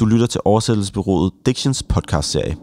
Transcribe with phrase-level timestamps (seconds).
[0.00, 2.56] Du lytter til oversættelsesbyrået Dictions podcastserie.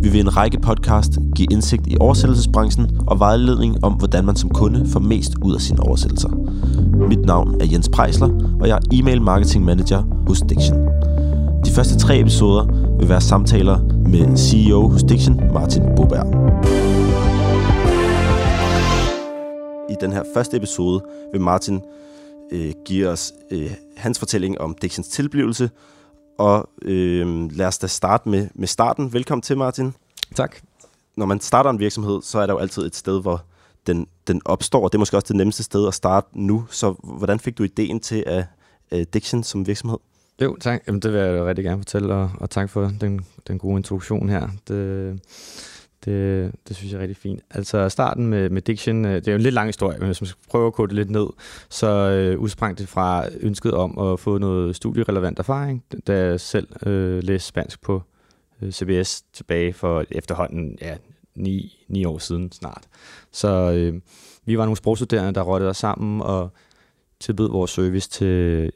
[0.00, 4.50] Vi vil en række podcast give indsigt i oversættelsesbranchen og vejledning om, hvordan man som
[4.50, 6.28] kunde får mest ud af sine oversættelser.
[7.08, 10.78] Mit navn er Jens Prejsler, og jeg er e-mail marketing manager hos Diction.
[11.64, 12.66] De første tre episoder
[12.98, 16.26] vil være samtaler med CEO hos Diction, Martin Boberg.
[19.90, 21.02] I den her første episode
[21.32, 21.80] vil Martin
[22.52, 25.70] øh, give os øh, hans fortælling om Dictions tilblivelse,
[26.38, 29.12] og øh, lad os da starte med, med starten.
[29.12, 29.94] Velkommen til, Martin.
[30.34, 30.56] Tak.
[31.16, 33.44] Når man starter en virksomhed, så er der jo altid et sted, hvor
[33.86, 36.64] den, den opstår, og det er måske også det nemmeste sted at starte nu.
[36.70, 38.44] Så hvordan fik du ideen til at
[38.92, 39.98] uh, Diction som virksomhed?
[40.42, 40.82] Jo, tak.
[40.86, 44.28] Jamen, det vil jeg rigtig gerne fortælle, og, og tak for den, den gode introduktion
[44.28, 44.48] her.
[44.68, 45.20] Det,
[46.04, 47.40] det, det synes jeg er rigtig fint.
[47.50, 50.20] Altså starten med, med Diction, øh, det er jo en lidt lang historie, men hvis
[50.20, 51.26] man skal prøve at kode det lidt ned,
[51.68, 56.86] så øh, udsprang det fra ønsket om at få noget studierelevant erfaring, da jeg selv
[56.86, 58.02] øh, læste spansk på
[58.62, 60.96] øh, CBS tilbage for efterhånden ja,
[61.34, 62.84] ni, ni år siden snart.
[63.32, 64.00] Så øh,
[64.44, 66.50] vi var nogle sprogstuderende, der rådte os sammen og
[67.20, 68.70] tilbød vores service til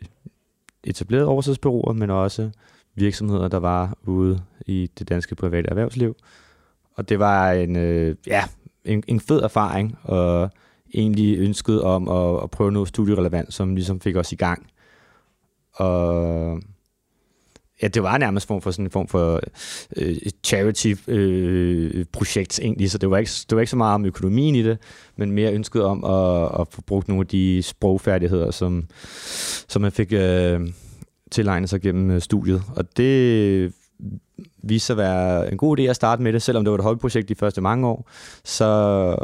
[0.84, 2.50] etablerede oversættelsesbyråer, men også
[2.94, 6.16] virksomheder, der var ude i det danske private erhvervsliv.
[6.96, 8.44] Og det var en, øh, ja,
[8.84, 10.50] en, en fed erfaring, og
[10.94, 14.66] egentlig ønsket om at, at prøve noget studierelevant, som ligesom fik os i gang.
[15.72, 16.60] Og
[17.82, 19.40] ja, det var nærmest form for sådan en form for
[19.96, 24.54] øh, charity-projekt øh, egentlig, så det var, ikke, det var ikke så meget om økonomien
[24.54, 24.78] i det,
[25.16, 28.84] men mere ønsket om at, at få brugt nogle af de sprogfærdigheder, som,
[29.68, 30.60] som man fik øh,
[31.30, 32.62] tilegnet sig gennem øh, studiet.
[32.76, 33.72] Og det
[34.62, 36.84] viste sig at være en god idé at starte med det, selvom det var et
[36.84, 38.10] hobbyprojekt de første mange år,
[38.44, 39.16] så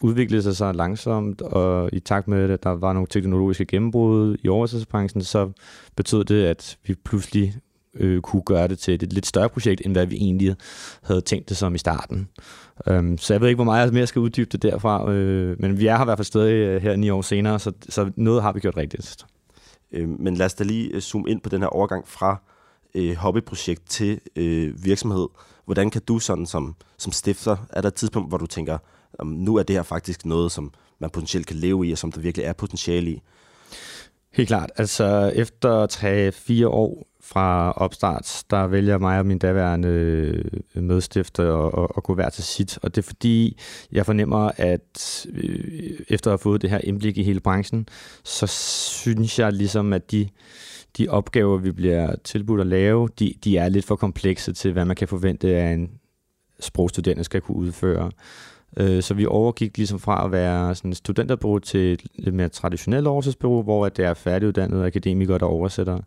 [0.00, 4.48] udviklede sig så langsomt, og i takt med, at der var nogle teknologiske gennembrud i
[4.48, 5.50] oversættelsesbranchen, så
[5.96, 7.54] betød det, at vi pludselig
[7.94, 10.56] øh, kunne gøre det til et lidt større projekt, end hvad vi egentlig
[11.02, 12.28] havde tænkt det som i starten.
[12.90, 15.78] Um, så jeg ved ikke, hvor meget jeg mere skal uddybe det derfra, øh, men
[15.78, 18.42] vi er her i hvert fald stadig øh, her ni år senere, så, så noget
[18.42, 19.26] har vi gjort rigtigt.
[19.92, 22.42] Øhm, men lad os da lige øh, zoome ind på den her overgang fra
[22.94, 25.28] øh, hobbyprojekt til øh, virksomhed.
[25.64, 28.78] Hvordan kan du sådan som, som stifter, er der et tidspunkt, hvor du tænker,
[29.18, 32.12] om nu er det her faktisk noget, som man potentielt kan leve i, og som
[32.12, 33.22] der virkelig er potentiale i?
[34.32, 34.70] Helt klart.
[34.76, 35.86] Altså efter
[36.62, 42.14] 3-4 år fra opstart, der vælger mig og min daværende øh, medstifter at, at gå
[42.14, 42.78] hver til sit.
[42.82, 43.58] Og det er fordi,
[43.92, 47.88] jeg fornemmer, at øh, efter at have fået det her indblik i hele branchen,
[48.24, 50.28] så synes jeg ligesom, at de,
[50.98, 54.84] de opgaver, vi bliver tilbudt at lave, de, de er lidt for komplekse til, hvad
[54.84, 55.90] man kan forvente af en
[56.60, 58.10] sprogstuderende skal kunne udføre.
[58.76, 62.48] Øh, så vi overgik ligesom fra at være sådan et studenterbureau til et lidt mere
[62.48, 65.98] traditionelt oversættelsesbureau, hvor det er færdiguddannede akademikere, der oversætter.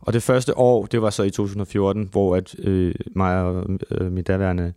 [0.00, 4.12] Og det første år, det var så i 2014, hvor at, øh, mig og øh,
[4.12, 4.72] min daværende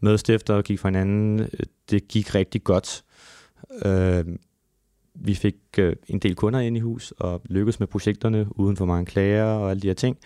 [0.00, 1.48] medstifter gik fra hinanden.
[1.90, 3.04] Det gik rigtig godt.
[3.84, 4.24] Øh,
[5.20, 8.84] vi fik øh, en del kunder ind i hus og lykkedes med projekterne uden for
[8.84, 10.18] mange klager og alle de her ting.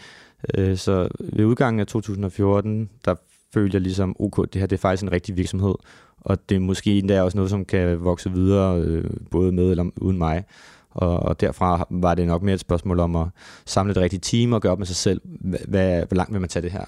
[0.55, 3.15] Øh, så ved udgangen af 2014, der
[3.55, 5.75] følte jeg ligesom, ok, det her det er faktisk en rigtig virksomhed,
[6.21, 9.91] og det er måske endda også noget, som kan vokse videre, øh, både med eller
[9.97, 10.45] uden mig.
[10.91, 13.27] Og, og derfra var det nok mere et spørgsmål om at
[13.67, 15.21] samle det rigtige team og gøre op med sig selv,
[15.69, 16.84] hvad, hvor langt vil man tage det her.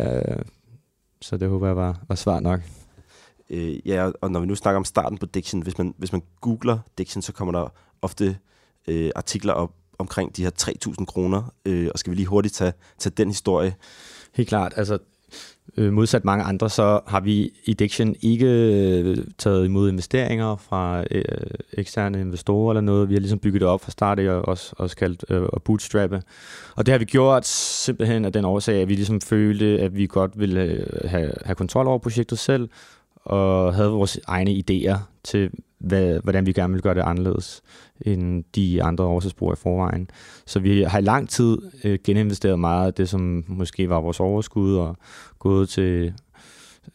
[0.00, 0.44] Øh,
[1.20, 2.60] så det håber jeg var, var svar nok.
[3.50, 6.22] Øh, ja, og når vi nu snakker om starten på Diction, hvis man, hvis man
[6.40, 7.72] googler Diction, så kommer der
[8.02, 8.38] ofte
[8.88, 10.50] øh, artikler op omkring de her
[10.98, 13.74] 3.000 kroner, øh, og skal vi lige hurtigt tage, tage den historie?
[14.34, 14.98] Helt klart, altså
[15.76, 21.04] øh, modsat mange andre, så har vi i Diction ikke øh, taget imod investeringer fra
[21.10, 21.24] øh,
[21.72, 23.08] eksterne investorer eller noget.
[23.08, 26.22] Vi har ligesom bygget det op fra start og også, også kaldt øh, at bootstrappe.
[26.76, 30.06] Og det har vi gjort simpelthen af den årsag, at vi ligesom følte, at vi
[30.06, 32.68] godt ville øh, have, have kontrol over projektet selv,
[33.24, 37.62] og havde vores egne idéer til, hvad, hvordan vi gerne ville gøre det anderledes
[38.00, 40.10] end de andre oversætsbrugere i forvejen.
[40.46, 44.20] Så vi har i lang tid øh, geninvesteret meget af det, som måske var vores
[44.20, 44.96] overskud, og
[45.38, 46.14] gået til,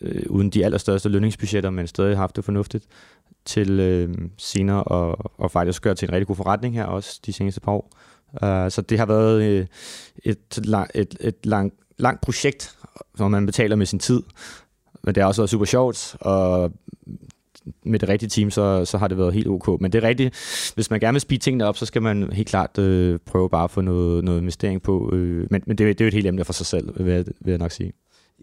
[0.01, 2.85] øh, uden de allerstørste lønningsbudgetter, men stadig haft det fornuftigt,
[3.45, 7.33] til øh, senere og, og faktisk gøre til en rigtig god forretning her også de
[7.33, 7.91] seneste par år.
[8.33, 9.65] Uh, så det har været øh,
[10.23, 12.75] et, lang, et, et lang, langt projekt,
[13.13, 14.21] hvor man betaler med sin tid,
[15.03, 16.71] men det har også været super sjovt, og
[17.83, 19.81] med det rigtige team, så, så har det været helt ok.
[19.81, 20.35] Men det er rigtigt,
[20.75, 23.63] hvis man gerne vil speede tingene op, så skal man helt klart øh, prøve bare
[23.63, 25.09] at få noget, noget investering på.
[25.13, 27.25] Øh, men men det, det er jo et helt emne for sig selv, vil jeg,
[27.39, 27.93] vil jeg nok sige.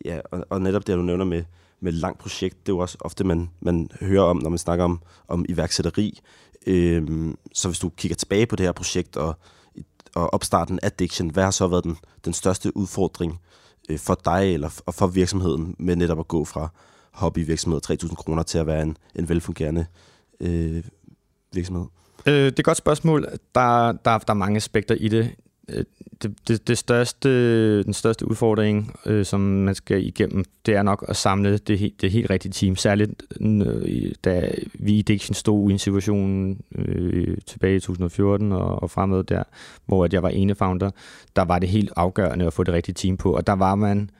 [0.05, 1.45] Ja, og, og netop det, du nævner med,
[1.81, 4.85] med langt projekt, det er jo også ofte, man, man hører om, når man snakker
[4.85, 6.21] om, om iværksætteri.
[6.67, 7.03] Øh,
[7.55, 9.39] så hvis du kigger tilbage på det her projekt, og
[10.17, 13.41] og opstarten af Diction, hvad har så været den, den største udfordring
[13.89, 16.69] øh, for dig eller for, for virksomheden med netop at gå fra
[17.13, 19.87] hobbyvirksomhed 3.000 kroner til at være en, en velfungerende
[20.41, 20.85] øh,
[21.53, 21.87] virksomhed?
[22.27, 23.23] Øh, det er et godt spørgsmål.
[23.55, 25.35] Der, der, der er mange aspekter i det.
[25.69, 25.85] Øh,
[26.23, 31.05] det, det, det største, den største udfordring, øh, som man skal igennem, det er nok
[31.09, 32.77] at samle det, det helt rigtige team.
[32.77, 38.83] Særligt øh, da vi i Diction stod i en situation øh, tilbage i 2014 og,
[38.83, 39.43] og fremad der,
[39.87, 40.91] hvor at jeg var ene founder,
[41.37, 43.33] der var det helt afgørende at få det rigtige team på.
[43.33, 44.11] Og der var man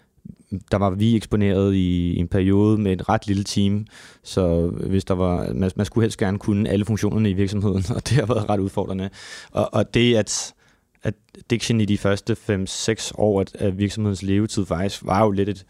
[0.71, 3.87] der var vi eksponeret i en periode med et ret lille team,
[4.23, 8.09] så hvis der var, man, man skulle helst gerne kunne alle funktionerne i virksomheden, og
[8.09, 9.11] det har været ret udfordrende.
[9.51, 10.55] Og, og det, at
[11.07, 11.15] at
[11.51, 15.67] Diction i de første 5-6 år af virksomhedens levetid faktisk var jo lidt et,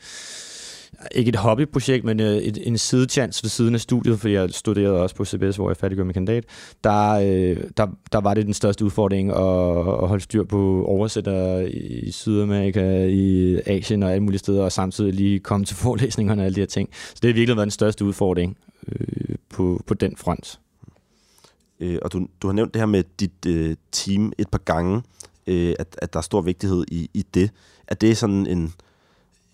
[1.15, 5.03] ikke et hobbyprojekt, men øh, et, en sidechance ved siden af studiet, fordi jeg studerede
[5.03, 6.45] også på CBS, hvor jeg færdiggjorde min kandidat.
[6.85, 11.61] Der, øh, der, der var det den største udfordring at, at holde styr på oversætter
[11.71, 16.47] i Sydamerika, i Asien og alle mulige steder, og samtidig lige komme til forelæsningerne og
[16.47, 16.89] alle de her ting.
[16.93, 18.57] Så det har virkelig været den største udfordring
[18.89, 20.59] øh, på, på den front.
[21.81, 25.03] Øh, og du, du har nævnt det her med dit øh, team et par gange
[25.47, 27.51] øh, at, at der er stor vigtighed i, i det.
[27.89, 28.75] Er det sådan en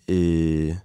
[0.07, 0.75] øh,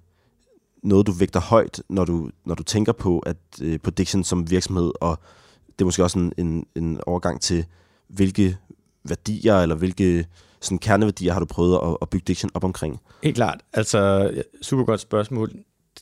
[0.82, 4.50] noget, du vægter højt, når du, når du tænker på, at øh, på Diction som
[4.50, 5.18] virksomhed, og
[5.66, 7.64] det er måske også en, en, en overgang til,
[8.08, 8.56] hvilke
[9.04, 10.26] værdier eller hvilke
[10.60, 13.00] sådan kerneværdier har du prøvet at, at bygge Diction op omkring?
[13.22, 13.60] Helt klart.
[13.72, 14.30] Altså,
[14.62, 15.52] super godt spørgsmål.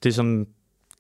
[0.02, 0.46] Det, som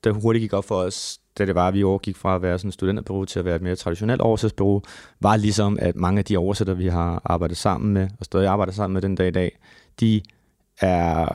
[0.06, 2.58] der hurtigt gik op for os, da det var, at vi overgik fra at være
[2.58, 4.82] sådan et studenterbureau til at være et mere traditionelt oversætsbureau,
[5.20, 8.72] var ligesom, at mange af de oversætter, vi har arbejdet sammen med, og stadig arbejder
[8.72, 9.58] sammen med den dag i dag,
[10.00, 10.22] de
[10.80, 11.28] er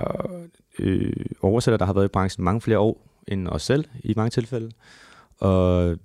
[0.79, 4.29] øh, oversætter, der har været i branchen mange flere år end os selv i mange
[4.29, 4.71] tilfælde.
[5.39, 5.97] Og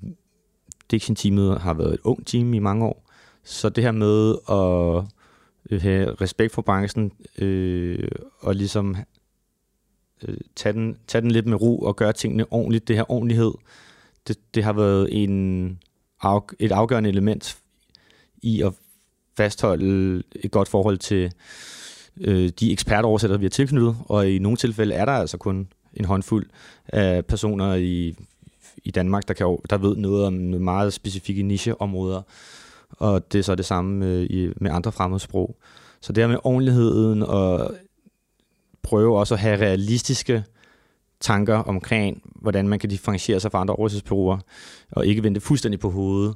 [0.91, 3.11] Diction-teamet har været et ung team i mange år.
[3.45, 5.05] Så det her med at
[5.71, 8.09] øh, have respekt for branchen øh,
[8.41, 8.97] og ligesom
[10.23, 12.89] øh, tage, den, tage den lidt med ro og gøre tingene ordentligt.
[12.89, 13.53] Det her ordentlighed,
[14.29, 15.79] det, det har været en,
[16.19, 17.59] af, et afgørende element
[18.43, 18.73] i at
[19.37, 21.33] fastholde et godt forhold til
[22.21, 26.05] øh, de ekspertoversættere, vi har tilknyttet, og i nogle tilfælde er der altså kun en
[26.05, 26.47] håndfuld
[26.89, 28.15] af personer i,
[28.85, 32.23] i Danmark, der, kan, der ved noget om meget specifikke nicheområder,
[32.91, 35.57] og det er så det samme med, i, med andre fremmedsprog.
[36.01, 37.75] Så det her med ordentligheden og
[38.87, 40.45] prøve også at have realistiske
[41.21, 44.39] tanker omkring, hvordan man kan differentiere sig fra andre oversættelsesbureauer,
[44.93, 46.35] og ikke vente fuldstændig på hovedet,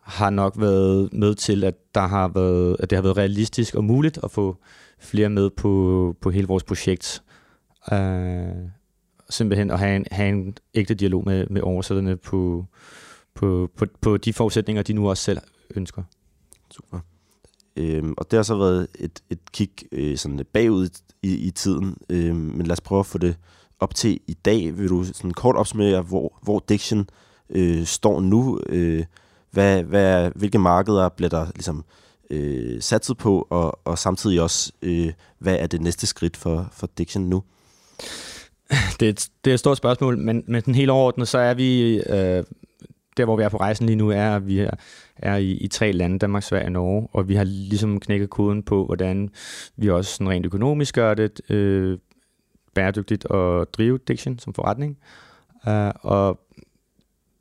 [0.00, 3.84] har nok været med til, at, der har været, at det har været realistisk og
[3.84, 4.56] muligt at få
[4.98, 7.22] flere med på, på hele vores projekt.
[7.92, 7.98] Uh,
[9.30, 12.66] simpelthen at have en, have en ægte dialog med, med oversætterne på,
[13.34, 15.38] på, på, på de forudsætninger, de nu også selv
[15.74, 16.02] ønsker.
[16.70, 17.00] Super.
[17.76, 20.88] Øhm, og det har så været et, et kig øh, sådan bagud
[21.22, 23.36] i, i tiden, øh, men lad os prøve at få det
[23.80, 24.78] op til i dag.
[24.78, 27.08] Vil du sådan kort opsummere, hvor, hvor Diction
[27.50, 28.60] øh, står nu?
[28.68, 29.04] Øh,
[29.50, 31.84] hvad, hvad, hvilke markeder bliver der ligesom
[32.30, 36.88] øh, satset på, og, og samtidig også, øh, hvad er det næste skridt for, for
[36.98, 37.42] Diction nu?
[39.00, 41.54] Det er, et, det er et stort spørgsmål, men, men den helt overordnet, så er
[41.54, 42.44] vi, øh,
[43.20, 44.70] der hvor vi er på rejsen lige nu, er, at vi er,
[45.16, 48.62] er i, i tre lande, Danmark, Sverige og Norge, og vi har ligesom knækket koden
[48.62, 49.30] på, hvordan
[49.76, 51.98] vi også sådan rent økonomisk gør det øh,
[52.74, 54.98] bæredygtigt at drive Diction som forretning.
[55.66, 56.40] Uh, og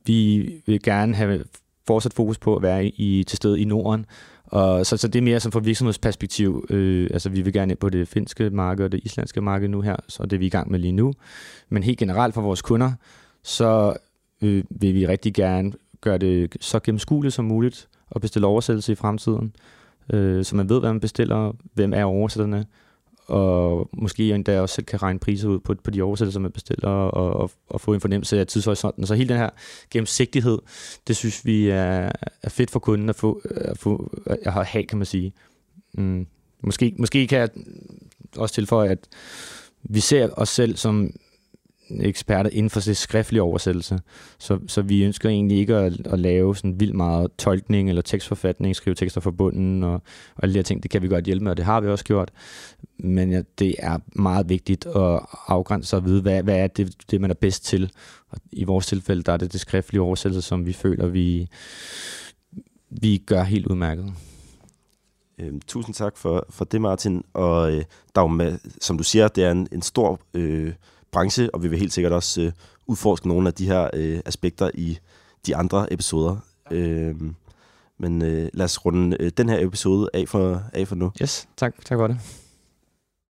[0.05, 1.43] vi vil gerne have
[1.87, 4.05] fortsat fokus på at være i, til stede i Norden.
[4.45, 6.65] Og så, så det er mere som fra virksomhedsperspektiv.
[6.69, 9.81] Øh, altså vi vil gerne ind på det finske marked og det islandske marked nu
[9.81, 11.13] her, så det er vi i gang med lige nu.
[11.69, 12.91] Men helt generelt for vores kunder,
[13.43, 13.93] så
[14.41, 18.95] øh, vil vi rigtig gerne gøre det så gennemskueligt som muligt og bestille oversættelse i
[18.95, 19.55] fremtiden.
[20.13, 22.65] Øh, så man ved, hvad man bestiller, hvem er oversætterne,
[23.27, 26.89] og måske endda også selv kan regne priser ud på, på de oversættelser, man bestiller,
[26.89, 29.05] og, og, og få en fornemmelse af tidshorisonten.
[29.05, 29.49] Så hele den her
[29.91, 30.57] gennemsigtighed,
[31.07, 32.11] det synes vi er,
[32.43, 35.33] er fedt for kunden at få, at få at have, kan man sige.
[35.93, 36.27] Mm.
[36.61, 37.49] Måske, måske kan jeg
[38.37, 39.07] også tilføje, at
[39.83, 41.13] vi ser os selv som
[42.01, 43.99] eksperter inden for det skriftlige oversættelse.
[44.39, 48.75] Så, så vi ønsker egentlig ikke at, at lave sådan vildt meget tolkning eller tekstforfatning,
[48.75, 49.93] skrive tekster for bunden og,
[50.35, 50.83] og alle de her ting.
[50.83, 52.31] Det kan vi godt hjælpe med, og det har vi også gjort.
[52.97, 57.21] Men ja, det er meget vigtigt at afgrænse og vide, hvad, hvad er det, det,
[57.21, 57.91] man er bedst til.
[58.29, 61.47] Og I vores tilfælde, der er det det skriftlige oversættelse, som vi føler, vi,
[62.89, 64.13] vi gør helt udmærket.
[65.39, 67.23] Øhm, tusind tak for, for det, Martin.
[67.33, 67.83] Og øh,
[68.15, 70.73] der er jo som du siger, det er en, en stor øh,
[71.11, 72.51] branche, og vi vil helt sikkert også øh,
[72.87, 74.97] udforske nogle af de her øh, aspekter i
[75.45, 76.37] de andre episoder.
[76.71, 77.15] Øh,
[78.01, 81.11] Men øh, lad os runde øh, den her episode af for, af for nu.
[81.21, 82.17] Yes, tak, tak for det.